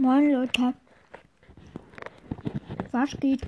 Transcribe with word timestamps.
Moin 0.00 0.30
Leute. 0.30 0.74
Was 2.92 3.10
geht? 3.18 3.40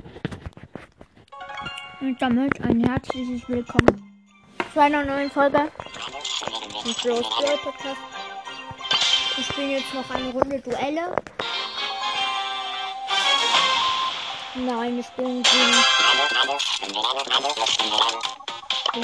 Und 2.00 2.20
damit 2.20 2.60
ein 2.62 2.84
herzliches 2.84 3.48
Willkommen 3.48 4.26
zu 4.72 4.82
einer 4.82 5.04
neuen 5.04 5.30
Folge. 5.30 5.70
Wir 6.84 6.94
spielen 9.44 9.70
jetzt 9.70 9.94
noch 9.94 10.10
eine 10.10 10.32
Runde 10.32 10.60
Duelle. 10.60 11.14
Nein, 14.56 14.96
wir 14.96 15.04
spielen 15.04 15.44
gegen 15.44 15.84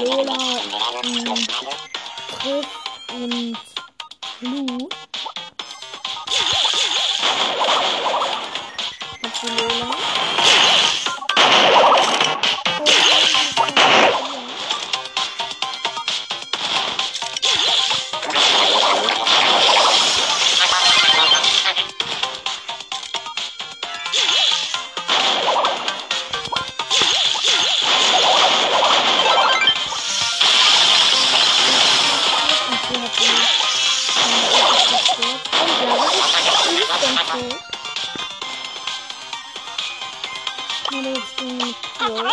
Lola, 0.02 0.36
ähm, 1.04 1.46
Chris 2.40 2.66
und 3.14 3.56
Lu. 4.40 4.88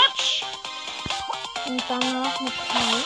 Pro. 0.03 1.69
Und 1.69 1.83
danach 1.87 2.39
mit 2.41 2.53
Kai. 2.69 3.03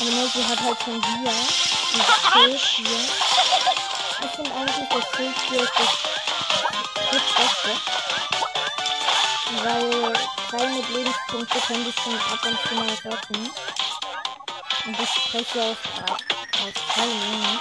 Aber 0.00 0.10
ne, 0.10 0.30
sie 0.34 0.44
hat 0.44 0.60
halt 0.60 0.78
schon 0.82 1.00
Dia. 1.00 1.34
Und 1.94 2.06
Schild 2.32 2.60
hier. 2.60 3.00
Ich 4.22 4.30
finde 4.36 4.52
eigentlich, 4.54 4.88
das 4.88 5.04
Schild 5.16 5.36
hier 5.48 5.62
ist 5.62 5.72
das 5.78 5.92
drittbeste. 7.10 7.72
Weil 9.62 10.12
Kai 10.50 10.66
mit 10.66 10.88
Lebenspunkte 10.90 11.58
können 11.60 11.84
dich 11.84 11.94
schon 12.02 12.14
ab 12.14 12.44
und 12.44 12.58
zu 12.68 12.74
mal 12.74 12.88
retten. 12.88 13.50
Und 14.86 14.98
ich 14.98 15.10
spreche 15.10 15.60
aus, 15.62 15.76
aus 16.10 16.74
Kai, 16.94 17.06
ne? 17.06 17.60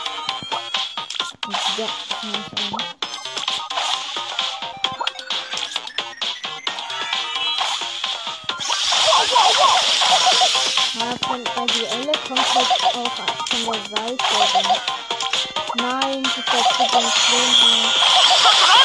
Und 1.45 1.57
ja, 1.77 1.87
Dann. 13.91 14.17
Nein, 15.75 16.23
die 16.23 16.43
versteht 16.43 16.93
den 16.93 17.09
Klon. 17.09 18.78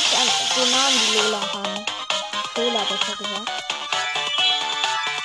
Nicht 0.00 0.14
an 0.14 0.28
den 0.56 0.70
Namen 0.70 0.98
die 0.98 1.16
Lola 1.18 1.40
haben. 1.52 1.84
Lola, 2.56 2.80
besser 2.84 3.16
gesagt. 3.16 3.50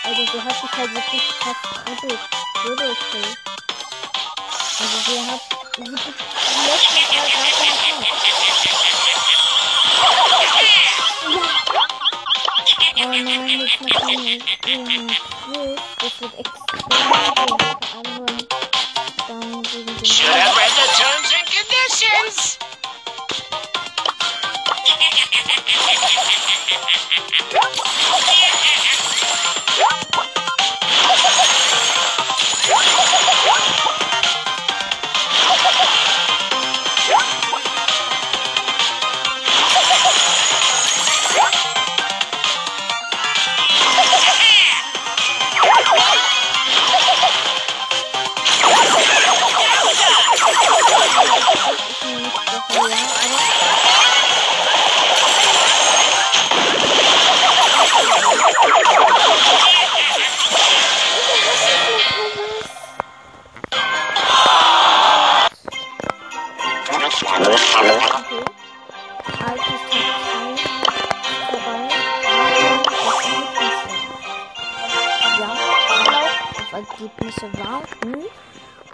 Also 0.04 0.22
sie 0.32 0.42
hat 0.42 0.56
sich 0.62 0.72
halt 0.78 0.94
wirklich 0.94 1.22
fast 1.40 1.64
trippelt. 1.86 2.20
Würde 2.64 2.92
okay. 2.92 3.28
Also 4.80 4.98
sie 5.06 5.20
hat 5.32 5.42
sie 5.76 5.84
be- 5.84 5.96
die 5.96 6.62
letzte 6.68 6.94
Mal 6.94 7.06
keine 7.10 7.30
Chance. 7.30 7.56
Oh 12.98 13.08
nein, 13.08 13.50
jetzt 13.60 13.82
macht 13.82 14.06
sie 14.06 14.14
ihren 14.14 14.42
Quiz. 14.46 15.82
Das 16.00 16.14
wird 16.22 16.34
extrem 16.40 16.80
schwierig. 16.80 17.62
Vor 19.28 19.36
allem 19.36 19.52
dann 19.52 19.64
gegen 19.64 19.86
den 19.98 20.06
Should 20.06 20.36
have 20.36 20.58
read 20.58 20.74
the 20.76 20.88
terms 20.98 21.30
and 21.34 21.48
conditions. 21.50 22.58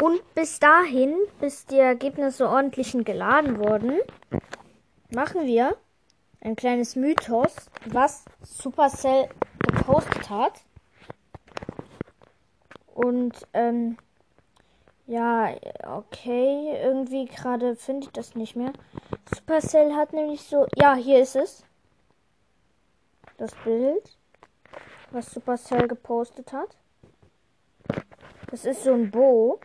Und 0.01 0.33
bis 0.33 0.57
dahin, 0.57 1.15
bis 1.39 1.67
die 1.67 1.77
Ergebnisse 1.77 2.49
ordentlich 2.49 2.91
geladen 3.05 3.59
wurden, 3.59 3.99
machen 5.13 5.45
wir 5.45 5.77
ein 6.39 6.55
kleines 6.55 6.95
Mythos, 6.95 7.53
was 7.85 8.25
Supercell 8.41 9.29
gepostet 9.59 10.27
hat. 10.31 10.53
Und 12.95 13.47
ähm, 13.53 13.95
ja, 15.05 15.53
okay, 15.85 16.79
irgendwie 16.81 17.25
gerade 17.25 17.75
finde 17.75 18.07
ich 18.07 18.11
das 18.11 18.33
nicht 18.33 18.55
mehr. 18.55 18.73
Supercell 19.35 19.93
hat 19.93 20.13
nämlich 20.13 20.41
so, 20.41 20.65
ja, 20.77 20.95
hier 20.95 21.21
ist 21.21 21.35
es. 21.35 21.63
Das 23.37 23.53
Bild, 23.63 24.17
was 25.11 25.29
Supercell 25.31 25.87
gepostet 25.87 26.53
hat. 26.53 26.75
Das 28.51 28.65
ist 28.65 28.83
so 28.83 28.93
ein 28.93 29.09
Bo. 29.09 29.61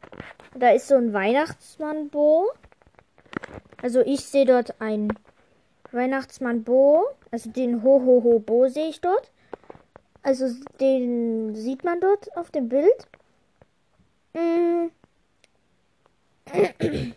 Da 0.55 0.71
ist 0.71 0.87
so 0.87 0.95
ein 0.95 1.13
Weihnachtsmann 1.13 2.09
Bo. 2.09 2.47
Also 3.83 4.01
ich 4.01 4.21
sehe 4.21 4.47
dort 4.47 4.81
ein 4.81 5.13
Weihnachtsmann 5.91 6.63
Bo. 6.63 7.05
Also 7.33 7.51
den 7.51 7.83
Ho 7.83 8.01
Ho 8.01 8.23
Ho 8.23 8.39
Bo 8.39 8.69
sehe 8.69 8.89
ich 8.89 9.01
dort. 9.01 9.33
Also 10.23 10.47
den 10.81 11.57
sieht 11.57 11.83
man 11.83 12.01
dort 12.01 12.35
auf 12.37 12.53
dem 12.53 12.69
Bild. 12.69 13.09
Mm. 14.35 14.87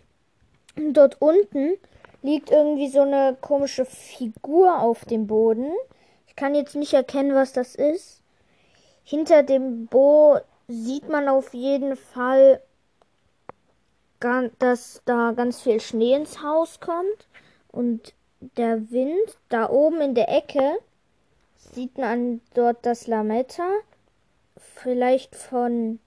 Dort 0.92 1.20
unten 1.20 1.76
liegt 2.22 2.50
irgendwie 2.50 2.88
so 2.88 3.02
eine 3.02 3.36
komische 3.40 3.84
Figur 3.84 4.80
auf 4.80 5.04
dem 5.04 5.26
Boden. 5.26 5.72
Ich 6.26 6.34
kann 6.34 6.54
jetzt 6.54 6.74
nicht 6.74 6.94
erkennen, 6.94 7.34
was 7.34 7.52
das 7.52 7.74
ist. 7.74 8.22
Hinter 9.04 9.42
dem 9.42 9.86
Bo 9.86 10.40
sieht 10.70 11.08
man 11.08 11.28
auf 11.28 11.52
jeden 11.52 11.96
Fall, 11.96 12.62
dass 14.58 15.02
da 15.04 15.32
ganz 15.32 15.60
viel 15.62 15.80
Schnee 15.80 16.14
ins 16.14 16.42
Haus 16.42 16.80
kommt. 16.80 17.26
Und 17.72 18.14
der 18.56 18.90
Wind, 18.90 19.38
da 19.48 19.68
oben 19.68 20.00
in 20.00 20.14
der 20.14 20.28
Ecke, 20.28 20.78
sieht 21.56 21.98
man 21.98 22.40
dort 22.54 22.84
das 22.86 23.06
Lametta. 23.06 23.68
Vielleicht 24.56 25.34
von 25.34 25.98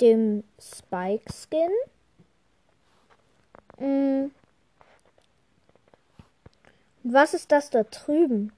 dem 0.00 0.44
Spike 0.60 1.32
Skin. 1.32 1.70
Und 3.76 4.32
was 7.04 7.34
ist 7.34 7.50
das 7.50 7.70
da 7.70 7.84
drüben? 7.84 8.52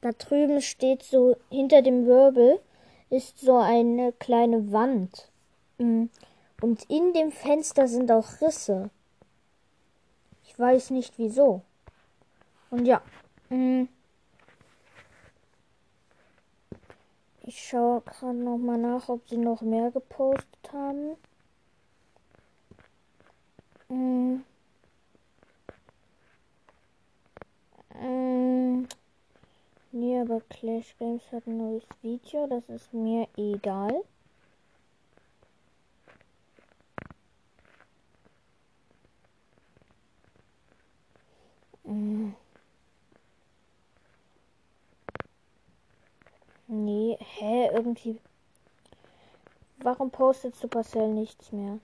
Da 0.00 0.12
drüben 0.12 0.60
steht 0.60 1.02
so, 1.02 1.36
hinter 1.50 1.82
dem 1.82 2.06
Wirbel 2.06 2.60
ist 3.10 3.38
so 3.38 3.58
eine 3.58 4.12
kleine 4.12 4.72
Wand. 4.72 5.30
Mm. 5.78 6.06
Und 6.60 6.84
in 6.90 7.12
dem 7.12 7.32
Fenster 7.32 7.86
sind 7.86 8.10
auch 8.10 8.40
Risse. 8.40 8.90
Ich 10.44 10.58
weiß 10.58 10.90
nicht 10.90 11.18
wieso. 11.18 11.62
Und 12.70 12.86
ja. 12.86 13.02
mm. 13.50 13.84
Ich 17.42 17.64
schaue 17.64 18.00
gerade 18.00 18.34
noch 18.38 18.58
mal 18.58 18.78
nach, 18.78 19.08
ob 19.08 19.28
sie 19.28 19.36
noch 19.36 19.60
mehr 19.60 19.92
gepostet 19.92 20.72
haben. 20.72 21.16
Mm. 23.88 24.42
Mm. 28.00 28.88
Nee, 29.92 30.15
aber 30.28 30.40
Clash 30.48 30.96
Games 30.98 31.22
hat 31.30 31.46
ein 31.46 31.56
neues 31.56 31.84
Video. 32.02 32.46
Das 32.48 32.68
ist 32.68 32.92
mir 32.92 33.28
egal. 33.36 34.02
Mm. 41.84 42.32
Nee, 46.68 47.16
hä, 47.20 47.68
irgendwie. 47.72 48.20
Warum 49.78 50.10
postet 50.10 50.56
Supercell 50.56 51.08
nichts 51.08 51.52
mehr? 51.52 51.78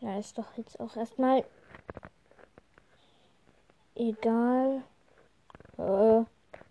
Ja, 0.00 0.18
ist 0.18 0.36
doch 0.36 0.56
jetzt 0.58 0.78
auch 0.78 0.94
erstmal 0.96 1.44
egal. 3.94 4.82
Äh, 5.78 6.24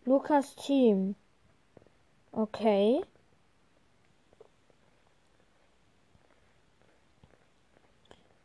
Lukas 0.06 0.56
Team. 0.56 1.16
Okay. 2.31 3.02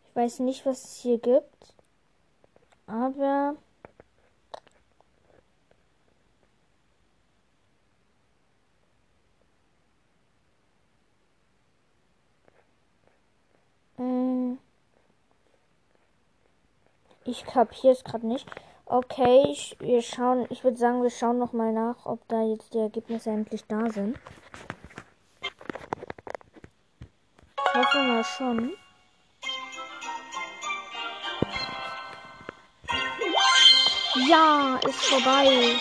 Ich 0.08 0.16
weiß 0.16 0.40
nicht, 0.40 0.66
was 0.66 0.84
es 0.84 0.96
hier 0.96 1.18
gibt. 1.18 1.74
Aber. 2.86 3.56
Mm. 13.98 14.58
Ich 17.24 17.44
kapiere 17.44 17.92
es 17.92 18.04
gerade 18.04 18.26
nicht. 18.26 18.46
Okay, 18.92 19.44
ich, 19.52 19.76
wir 19.78 20.02
schauen, 20.02 20.46
ich 20.50 20.64
würde 20.64 20.76
sagen, 20.76 21.00
wir 21.00 21.10
schauen 21.10 21.38
noch 21.38 21.52
mal 21.52 21.72
nach, 21.72 22.06
ob 22.06 22.26
da 22.26 22.42
jetzt 22.42 22.74
die 22.74 22.78
Ergebnisse 22.78 23.30
endlich 23.30 23.62
da 23.68 23.88
sind. 23.88 24.18
Ich 27.54 27.74
hoffe 27.76 27.98
mal 27.98 28.24
schon. 28.24 28.72
Ja, 34.28 34.80
ist 34.84 35.04
vorbei. 35.04 35.76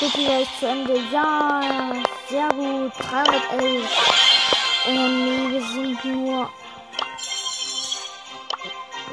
Wikinger 0.00 0.40
ist 0.40 0.58
zu 0.58 0.68
Ende. 0.68 0.98
Ja, 1.12 1.92
sehr 2.30 2.48
gut. 2.48 2.92
311. 2.98 3.84
Oh 4.86 4.90
nee, 4.90 5.50
wir 5.50 5.60
sind 5.60 6.02
nur 6.06 6.48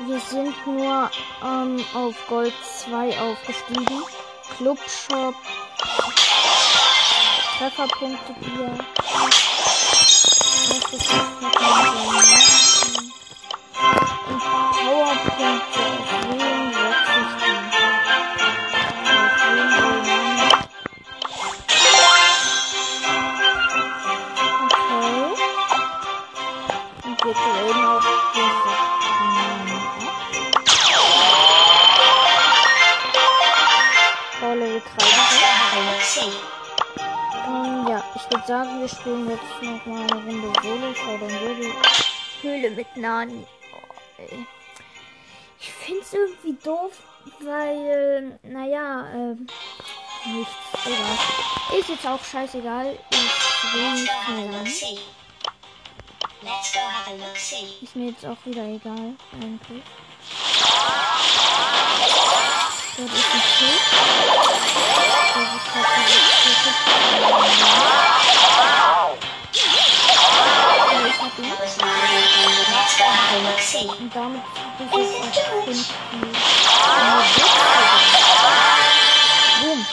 wir 0.09 0.19
sind 0.21 0.55
nur 0.65 1.11
ähm, 1.45 1.85
auf 1.93 2.15
Gold 2.27 2.53
2 2.63 3.15
aufgestiegen. 3.21 4.03
Clubshop. 4.57 5.35
Trefferpunkte 7.59 8.35
hier. 8.41 8.71
Und 14.27 14.39
Powerpunkte 14.79 15.68
sagen, 39.03 39.27
wir 39.27 39.37
spielen 39.37 39.75
jetzt 39.75 39.85
noch 39.85 39.85
mal 39.85 40.01
eine 40.01 40.13
Runde 40.13 40.51
Solo. 40.61 40.93
Showdown 40.93 41.29
Solo. 41.29 41.73
Höhle 42.41 42.69
mit 42.71 42.97
Nani. 42.97 43.45
Oh. 43.73 44.23
Ich 45.59 45.71
finde 45.71 46.01
es 46.01 46.13
irgendwie 46.13 46.53
doof, 46.63 46.93
weil, 47.39 48.39
naja, 48.43 49.07
ähm, 49.13 49.47
nichts. 50.25 50.53
Egal. 50.85 51.79
Ist 51.79 51.89
jetzt 51.89 52.07
auch 52.07 52.23
scheißegal. 52.23 52.97
Ich 53.11 53.73
will 53.73 53.91
nicht 53.93 54.29
mehr 54.29 54.51
lang. 54.51 54.65
Ist 57.81 57.95
mir 57.95 58.09
jetzt 58.09 58.25
auch 58.25 58.37
wieder 58.45 58.63
egal, 58.63 59.13
eigentlich. 59.33 59.83
Dort 62.97 63.13
ist 63.13 63.33
ein 63.33 63.41
Schild. 63.57 63.81
Das 65.35 65.53
ist 65.55 66.48
Und 74.09 74.15
damit 74.15 74.41
bin 74.79 74.87
ich 74.87 75.23
jetzt 75.23 75.51
auf 75.51 75.65
5 75.65 75.93
Boom. 79.61 79.85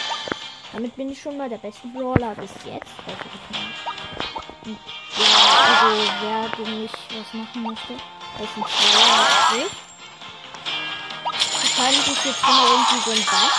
Damit 0.73 0.97
bin 0.97 1.13
ich 1.13 1.21
schon 1.21 1.37
mal 1.37 1.51
der 1.51 1.59
beste 1.59 1.87
Brawler 1.89 2.35
bis 2.37 2.51
jetzt. 2.65 2.95
Und 4.65 4.79
ja, 5.19 5.27
also 5.69 5.87
wer 6.23 6.49
gegen 6.57 6.83
mich 6.83 6.93
was 7.11 7.35
machen 7.35 7.63
möchte, 7.63 7.93
ist 7.93 8.57
ein 8.57 8.63
Brawler 8.63 9.67
wahrscheinlich 11.77 12.07
ist 12.07 12.25
jetzt 12.25 12.43
immer 12.43 12.65
irgendwie 12.71 13.01
so 13.05 13.11
ein 13.11 13.25
Bug. 13.27 13.53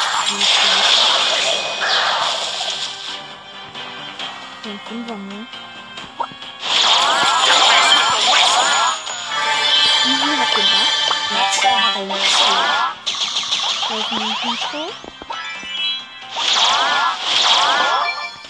Ein 4.66 4.80
Fünfer, 4.88 5.18
ne? 5.18 5.67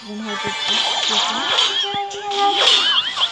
Sind 0.08 0.24
halt 0.24 0.38
jetzt 0.44 0.70
nicht 0.70 0.84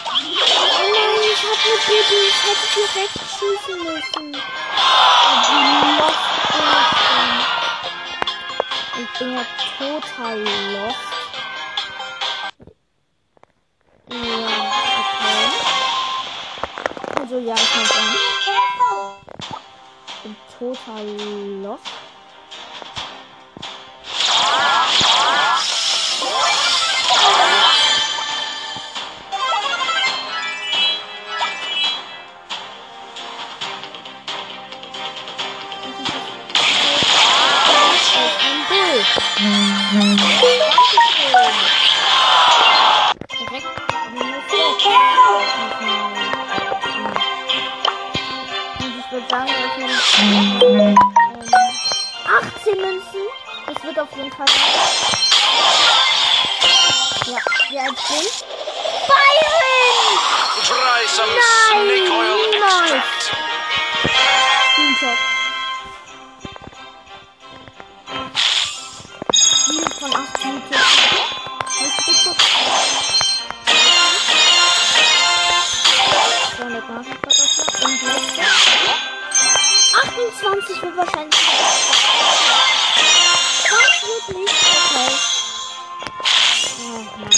Oh 0.09 0.85
nein, 0.93 1.23
ich 1.23 1.41
hab 1.43 1.59
eine 1.65 1.77
Baby. 1.87 2.19
Ich 2.27 2.39
hätte 2.43 2.67
direkt 2.75 3.17
schießen 3.33 3.77
müssen. 3.83 4.27
Ich 8.99 9.11
bin 9.19 9.29
ja 9.33 9.43
total 9.77 10.37
lost. 10.39 11.07
Ja, 14.09 14.17
okay. 14.99 15.45
Also 17.19 17.35
ja, 17.39 17.55
ich 17.55 17.75
muss 17.75 17.89
sagen. 17.89 18.17
Total 20.57 21.05
lost. 21.61 21.83
Ähm, 39.39 40.17
18 50.17 50.25
Münzen. 52.81 53.21
Das 53.67 53.83
wird 53.83 53.99
auf 53.99 54.07
jeden 54.17 54.31
Fall. 54.31 54.47
Ja, 57.27 57.37
wie 57.69 57.77
alt 57.77 57.99
sind? 57.99 58.43
Byron! 59.05 60.17
25 80.97 80.97
wird 80.97 81.05
wahrscheinlich. 81.05 81.39
Das 83.69 84.01
wird 84.03 84.27
nicht 84.37 84.55
okay. 84.73 85.13
Oh 86.79 87.01
Mann. 87.19 87.35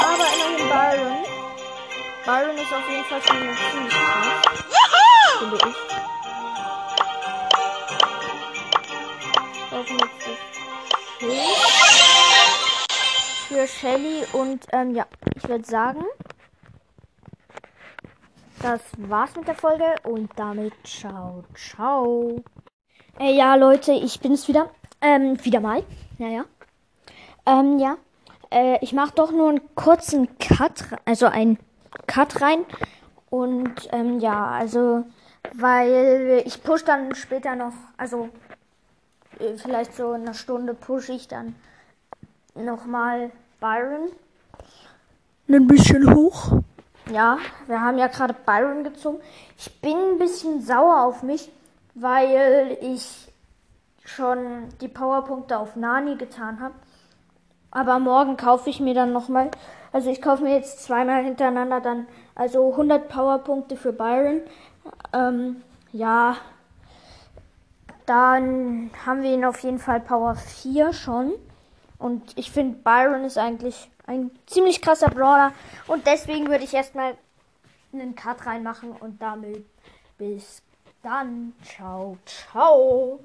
Aber 0.00 0.26
immerhin 0.34 0.64
Byron. 0.68 1.22
Byron 2.24 2.56
ist 2.58 2.72
auf 2.72 2.88
jeden 2.90 3.04
Fall 3.04 3.22
schon 3.22 3.36
ziemlich 3.36 3.94
krass. 3.94 4.42
Finde 5.38 5.56
ich. 5.56 5.76
Für 13.48 13.66
Shelly 13.66 14.24
und 14.32 14.66
ähm, 14.72 14.94
ja, 14.94 15.06
ich 15.34 15.48
würde 15.48 15.64
sagen, 15.64 16.04
das 18.62 18.80
war's 18.98 19.34
mit 19.36 19.48
der 19.48 19.54
Folge 19.54 19.96
und 20.04 20.30
damit 20.36 20.72
ciao, 20.84 21.44
ciao. 21.54 22.42
Äh, 23.18 23.34
ja, 23.34 23.54
Leute, 23.54 23.92
ich 23.92 24.20
bin's 24.20 24.48
wieder. 24.48 24.70
Ähm, 25.00 25.42
wieder 25.44 25.60
mal. 25.60 25.82
Ja, 26.18 26.28
ja. 26.28 26.44
Ähm, 27.46 27.78
ja. 27.78 27.96
Äh, 28.50 28.78
ich 28.82 28.92
mache 28.92 29.14
doch 29.14 29.32
nur 29.32 29.48
einen 29.48 29.74
kurzen 29.74 30.28
Cut, 30.38 30.84
also 31.04 31.26
ein 31.26 31.58
Cut 32.06 32.40
rein. 32.40 32.64
Und 33.30 33.88
ähm, 33.92 34.18
ja, 34.20 34.46
also, 34.48 35.04
weil 35.54 36.42
ich 36.44 36.62
push 36.62 36.84
dann 36.84 37.14
später 37.14 37.54
noch, 37.54 37.72
also 37.96 38.28
äh, 39.38 39.56
vielleicht 39.56 39.94
so 39.94 40.12
in 40.14 40.22
einer 40.22 40.34
Stunde 40.34 40.74
push 40.74 41.08
ich 41.08 41.28
dann 41.28 41.54
nochmal 42.54 43.30
Byron. 43.60 44.10
Ein 45.48 45.66
bisschen 45.66 46.14
hoch. 46.14 46.60
Ja, 47.10 47.38
wir 47.66 47.80
haben 47.80 47.98
ja 47.98 48.06
gerade 48.06 48.34
Byron 48.34 48.84
gezogen. 48.84 49.20
Ich 49.58 49.80
bin 49.80 49.96
ein 49.96 50.18
bisschen 50.18 50.62
sauer 50.62 51.04
auf 51.04 51.22
mich, 51.22 51.50
weil 52.00 52.78
ich 52.80 53.32
schon 54.04 54.68
die 54.80 54.88
Powerpunkte 54.88 55.58
auf 55.58 55.76
Nani 55.76 56.16
getan 56.16 56.60
habe. 56.60 56.74
Aber 57.70 57.98
morgen 57.98 58.36
kaufe 58.36 58.70
ich 58.70 58.80
mir 58.80 58.94
dann 58.94 59.12
nochmal. 59.12 59.50
Also 59.92 60.10
ich 60.10 60.22
kaufe 60.22 60.42
mir 60.42 60.54
jetzt 60.54 60.82
zweimal 60.82 61.22
hintereinander 61.24 61.80
dann, 61.80 62.06
also 62.34 62.70
100 62.70 63.08
Powerpunkte 63.08 63.76
für 63.76 63.92
Byron. 63.92 64.40
Ähm, 65.12 65.62
ja, 65.92 66.36
dann 68.06 68.90
haben 69.04 69.22
wir 69.22 69.32
ihn 69.32 69.44
auf 69.44 69.60
jeden 69.60 69.78
Fall 69.78 70.00
Power 70.00 70.34
4 70.34 70.92
schon. 70.92 71.32
Und 71.98 72.36
ich 72.36 72.50
finde, 72.50 72.78
Byron 72.78 73.24
ist 73.24 73.38
eigentlich 73.38 73.90
ein 74.06 74.30
ziemlich 74.46 74.80
krasser 74.80 75.10
Brawler. 75.10 75.52
Und 75.86 76.06
deswegen 76.06 76.48
würde 76.48 76.64
ich 76.64 76.74
erstmal 76.74 77.14
einen 77.92 78.14
Cut 78.14 78.46
reinmachen 78.46 78.92
und 78.92 79.20
damit 79.20 79.64
bis 80.18 80.62
dann. 81.02 81.52
Ciao, 81.62 82.18
ciao. 82.24 83.20